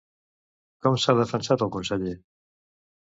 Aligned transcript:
Com 0.85 0.97
s'ha 1.03 1.15
defensat 1.19 1.67
el 1.67 1.73
conseller? 1.79 2.19